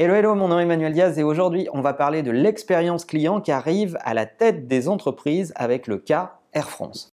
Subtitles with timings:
[0.00, 3.40] Hello, hello, mon nom est Emmanuel Diaz et aujourd'hui on va parler de l'expérience client
[3.40, 7.12] qui arrive à la tête des entreprises avec le cas Air France.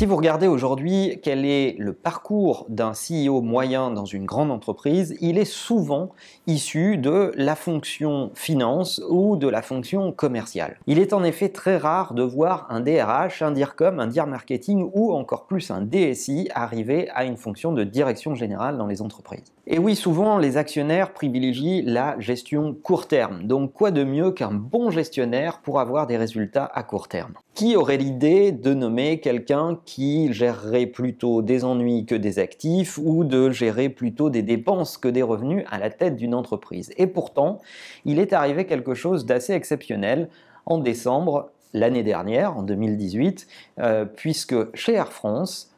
[0.00, 5.14] Si vous regardez aujourd'hui quel est le parcours d'un CEO moyen dans une grande entreprise,
[5.20, 6.08] il est souvent
[6.46, 10.78] issu de la fonction finance ou de la fonction commerciale.
[10.86, 14.88] Il est en effet très rare de voir un DRH, un DIRCOM, un DIR marketing
[14.94, 19.52] ou encore plus un DSI arriver à une fonction de direction générale dans les entreprises.
[19.72, 23.44] Et oui, souvent les actionnaires privilégient la gestion court terme.
[23.44, 27.34] Donc quoi de mieux qu'un bon gestionnaire pour avoir des résultats à court terme?
[27.54, 33.22] Qui aurait l'idée de nommer quelqu'un qui gérerait plutôt des ennuis que des actifs ou
[33.22, 36.90] de gérer plutôt des dépenses que des revenus à la tête d'une entreprise?
[36.96, 37.60] Et pourtant,
[38.04, 40.30] il est arrivé quelque chose d'assez exceptionnel
[40.66, 43.46] en décembre l'année dernière, en 2018,
[43.78, 45.69] euh, puisque chez Air France,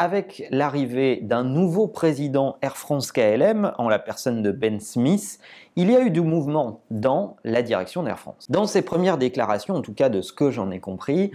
[0.00, 5.38] avec l'arrivée d'un nouveau président Air France KLM, en la personne de Ben Smith,
[5.76, 8.46] il y a eu du mouvement dans la direction d'Air France.
[8.50, 11.30] Dans ses premières déclarations, en tout cas de ce que j'en ai compris,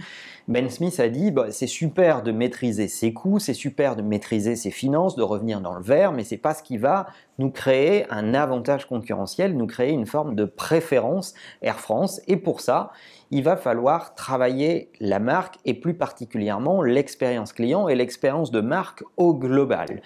[0.46, 4.54] Ben Smith a dit bah, c'est super de maîtriser ses coûts, c'est super de maîtriser
[4.54, 7.06] ses finances, de revenir dans le vert, mais c'est pas ce qui va
[7.38, 12.20] nous créer un avantage concurrentiel, nous créer une forme de préférence Air France.
[12.28, 12.92] Et pour ça,
[13.30, 19.02] il va falloir travailler la marque et plus particulièrement l'expérience client et l'expérience de marque
[19.16, 20.00] au global.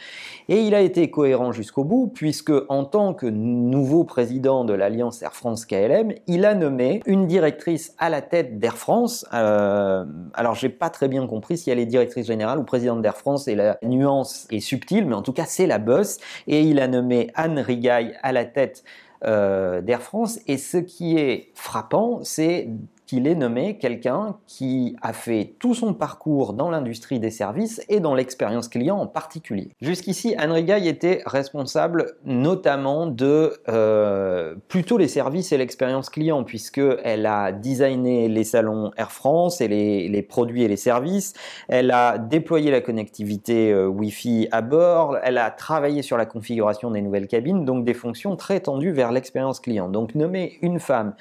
[0.48, 5.22] Et il a été cohérent jusqu'au bout puisque en tant que nouveau président de l'alliance
[5.22, 9.24] Air France KLM, il a nommé une directrice à la tête d'Air France.
[9.32, 10.04] Euh,
[10.34, 13.48] alors j'ai pas très bien compris si elle est directrice générale ou présidente d'Air France
[13.48, 16.18] et la nuance est subtile, mais en tout cas c'est la boss.
[16.46, 18.84] Et il a nommé Anne Rigaille à la tête
[19.24, 20.38] euh, d'Air France.
[20.46, 22.68] Et ce qui est frappant, c'est
[23.10, 27.98] qu'il est nommé quelqu'un qui a fait tout son parcours dans l'industrie des services et
[27.98, 29.72] dans l'expérience client en particulier.
[29.80, 37.26] Jusqu'ici, Anne Rigaille était responsable notamment de euh, plutôt les services et l'expérience client, puisqu'elle
[37.26, 41.32] a designé les salons Air France et les, produits et les services,
[41.66, 46.92] elle a déployé la connectivité euh, Wi-Fi à bord, elle a travaillé sur la configuration
[46.92, 49.88] des nouvelles cabines, donc des fonctions très tendues vers l'expérience client.
[49.88, 51.14] Donc nommer une femme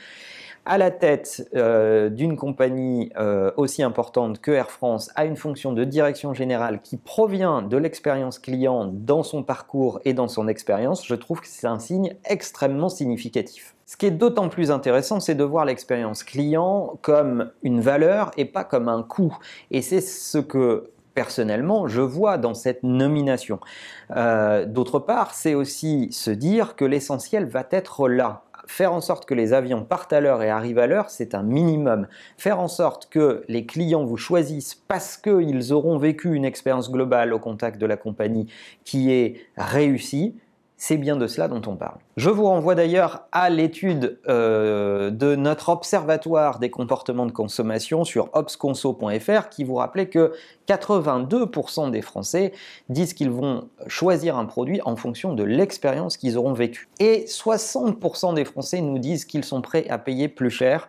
[0.65, 5.73] à la tête euh, d'une compagnie euh, aussi importante que Air France a une fonction
[5.73, 11.05] de direction générale qui provient de l'expérience client dans son parcours et dans son expérience,
[11.05, 13.75] je trouve que c'est un signe extrêmement significatif.
[13.85, 18.45] Ce qui est d'autant plus intéressant, c'est de voir l'expérience client comme une valeur et
[18.45, 19.35] pas comme un coût.
[19.71, 23.59] Et c'est ce que personnellement, je vois dans cette nomination.
[24.15, 29.25] Euh, d'autre part, c'est aussi se dire que l'essentiel va être là faire en sorte
[29.25, 32.07] que les avions partent à l'heure et arrivent à l'heure, c'est un minimum.
[32.37, 37.33] Faire en sorte que les clients vous choisissent parce qu'ils auront vécu une expérience globale
[37.33, 38.45] au contact de la compagnie
[38.85, 40.35] qui est réussie,
[40.81, 41.97] c'est bien de cela dont on parle.
[42.15, 48.29] Je vous renvoie d'ailleurs à l'étude euh, de notre observatoire des comportements de consommation sur
[48.31, 50.31] obsconso.fr qui vous rappelait que
[50.69, 52.53] 82% des Français
[52.87, 56.87] disent qu'ils vont choisir un produit en fonction de l'expérience qu'ils auront vécue.
[56.99, 60.87] Et 60% des Français nous disent qu'ils sont prêts à payer plus cher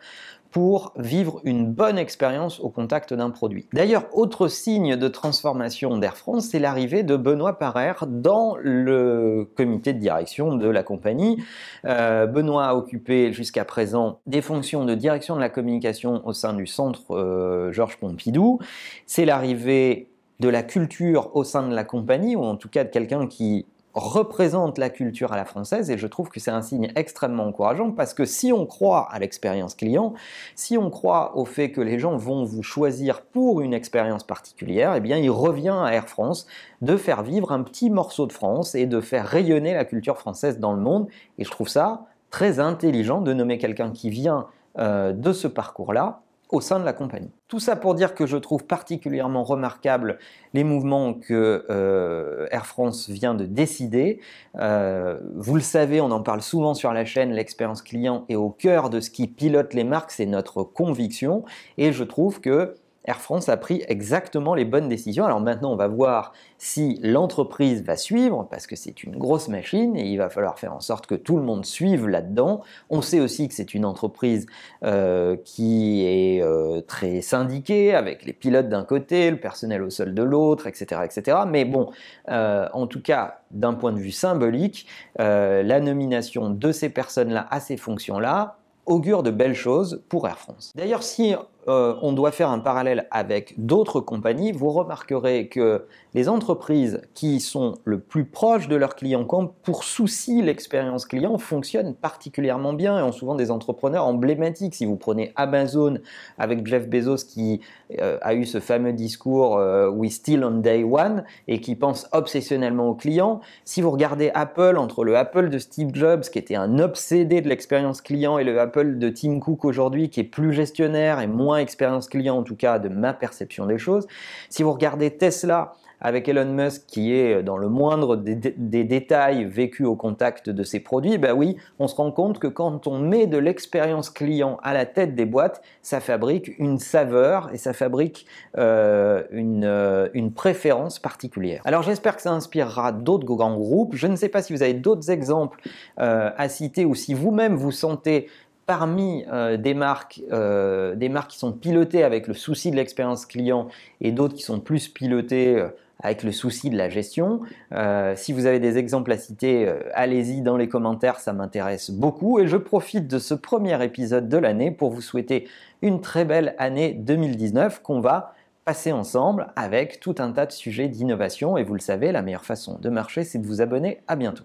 [0.50, 3.66] pour vivre une bonne expérience au contact d'un produit.
[3.72, 9.92] D'ailleurs, autre signe de transformation d'Air France, c'est l'arrivée de Benoît Parer dans le comité
[9.92, 11.42] de direction de la compagnie.
[11.84, 16.52] Euh, Benoît a occupé jusqu'à présent des fonctions de direction de la communication au sein
[16.52, 18.58] du centre euh, Georges Pompidou.
[19.06, 20.08] C'est l'arrivée
[20.40, 23.66] de la culture au sein de la compagnie, ou en tout cas de quelqu'un qui
[23.94, 27.90] représente la culture à la française et je trouve que c'est un signe extrêmement encourageant
[27.90, 30.14] parce que si on croit à l'expérience client,
[30.54, 34.94] si on croit au fait que les gens vont vous choisir pour une expérience particulière,
[34.94, 36.46] eh bien il revient à Air France
[36.82, 40.58] de faire vivre un petit morceau de France et de faire rayonner la culture française
[40.58, 41.08] dans le monde.
[41.38, 44.46] Et je trouve ça très intelligent de nommer quelqu'un qui vient
[44.78, 47.30] euh, de ce parcours-là au sein de la compagnie.
[47.48, 50.18] Tout ça pour dire que je trouve particulièrement remarquable
[50.52, 54.20] les mouvements que euh, Air France vient de décider.
[54.58, 58.50] Euh, vous le savez, on en parle souvent sur la chaîne, l'expérience client est au
[58.50, 61.44] cœur de ce qui pilote les marques, c'est notre conviction,
[61.78, 62.74] et je trouve que
[63.06, 65.24] Air France a pris exactement les bonnes décisions.
[65.24, 69.96] Alors maintenant, on va voir si l'entreprise va suivre, parce que c'est une grosse machine
[69.96, 72.60] et il va falloir faire en sorte que tout le monde suive là-dedans.
[72.90, 74.46] On sait aussi que c'est une entreprise
[74.84, 80.12] euh, qui est euh, très syndiquée, avec les pilotes d'un côté, le personnel au sol
[80.12, 81.38] de l'autre, etc., etc.
[81.48, 81.90] Mais bon,
[82.28, 84.86] euh, en tout cas, d'un point de vue symbolique,
[85.18, 90.72] la nomination de ces personnes-là à ces fonctions-là augure de belles choses pour Air France.
[90.74, 91.34] D'ailleurs, si
[91.70, 97.38] euh, on doit faire un parallèle avec d'autres compagnies, vous remarquerez que les entreprises qui
[97.38, 99.24] sont le plus proches de leurs clients,
[99.62, 104.74] pour souci l'expérience client, fonctionnent particulièrement bien et ont souvent des entrepreneurs emblématiques.
[104.74, 105.98] Si vous prenez Amazon
[106.38, 107.60] avec Jeff Bezos qui
[108.00, 112.08] euh, a eu ce fameux discours euh, We still on day one et qui pense
[112.12, 113.40] obsessionnellement aux clients.
[113.64, 117.48] Si vous regardez Apple, entre le Apple de Steve Jobs qui était un obsédé de
[117.48, 121.59] l'expérience client et le Apple de Tim Cook aujourd'hui qui est plus gestionnaire et moins
[121.60, 124.06] expérience client en tout cas de ma perception des choses.
[124.48, 129.84] Si vous regardez Tesla, avec Elon Musk qui est dans le moindre des, détails vécu
[129.84, 133.26] au contact de ses produits, ben oui, on se rend compte que quand on met
[133.26, 138.26] de l'expérience client à la tête des boîtes, ça fabrique une saveur et ça fabrique
[138.56, 141.60] euh, une, euh, une préférence particulière.
[141.64, 143.94] Alors j'espère que ça inspirera d'autres grands groupes.
[143.94, 145.60] Je ne sais pas si vous avez d'autres exemples
[145.98, 148.28] euh, à citer ou si vous-même vous sentez
[148.70, 149.24] parmi
[149.58, 153.66] des, marques, des marques qui sont pilotées avec le souci de l'expérience client
[154.00, 155.60] et d'autres qui sont plus pilotées
[156.02, 157.40] avec le souci de la gestion.
[157.72, 161.90] Euh, si vous avez des exemples à citer, euh, allez-y dans les commentaires, ça m'intéresse
[161.90, 162.38] beaucoup.
[162.38, 165.48] Et je profite de ce premier épisode de l'année pour vous souhaiter
[165.82, 168.34] une très belle année 2019 qu'on va
[168.64, 171.56] passer ensemble avec tout un tas de sujets d'innovation.
[171.56, 174.00] Et vous le savez, la meilleure façon de marcher, c'est de vous abonner.
[174.06, 174.44] À bientôt.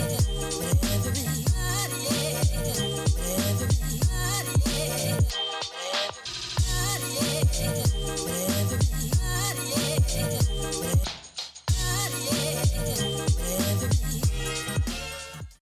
[0.00, 0.39] yeah.